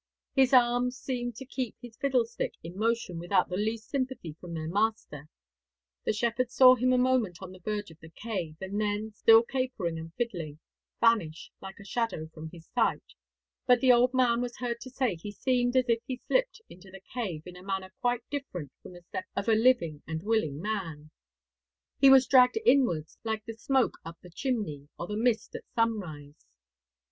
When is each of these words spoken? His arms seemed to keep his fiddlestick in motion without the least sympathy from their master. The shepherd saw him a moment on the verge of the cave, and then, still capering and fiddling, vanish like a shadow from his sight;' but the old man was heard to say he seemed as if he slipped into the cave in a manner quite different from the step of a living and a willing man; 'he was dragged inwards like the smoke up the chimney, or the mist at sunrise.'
His 0.33 0.51
arms 0.51 0.97
seemed 0.97 1.35
to 1.35 1.45
keep 1.45 1.75
his 1.79 1.95
fiddlestick 1.95 2.55
in 2.63 2.75
motion 2.75 3.19
without 3.19 3.49
the 3.49 3.55
least 3.55 3.87
sympathy 3.87 4.33
from 4.41 4.55
their 4.55 4.67
master. 4.67 5.27
The 6.05 6.11
shepherd 6.13 6.49
saw 6.49 6.73
him 6.73 6.91
a 6.91 6.97
moment 6.97 7.37
on 7.39 7.51
the 7.51 7.59
verge 7.59 7.91
of 7.91 7.99
the 7.99 8.09
cave, 8.09 8.55
and 8.61 8.81
then, 8.81 9.11
still 9.13 9.43
capering 9.43 9.99
and 9.99 10.11
fiddling, 10.15 10.57
vanish 10.99 11.51
like 11.61 11.79
a 11.79 11.85
shadow 11.85 12.25
from 12.33 12.49
his 12.49 12.65
sight;' 12.69 13.13
but 13.67 13.79
the 13.79 13.93
old 13.93 14.11
man 14.11 14.41
was 14.41 14.57
heard 14.57 14.81
to 14.81 14.89
say 14.89 15.13
he 15.13 15.31
seemed 15.31 15.75
as 15.77 15.85
if 15.87 16.01
he 16.07 16.17
slipped 16.17 16.61
into 16.67 16.89
the 16.89 17.01
cave 17.13 17.43
in 17.45 17.55
a 17.55 17.61
manner 17.61 17.93
quite 18.01 18.27
different 18.31 18.71
from 18.81 18.93
the 18.93 19.03
step 19.03 19.25
of 19.35 19.47
a 19.47 19.53
living 19.53 20.01
and 20.07 20.23
a 20.23 20.25
willing 20.25 20.59
man; 20.59 21.11
'he 21.99 22.09
was 22.09 22.25
dragged 22.25 22.57
inwards 22.65 23.19
like 23.23 23.45
the 23.45 23.53
smoke 23.53 23.99
up 24.03 24.17
the 24.23 24.31
chimney, 24.31 24.89
or 24.97 25.05
the 25.05 25.15
mist 25.15 25.53
at 25.53 25.63
sunrise.' 25.75 26.47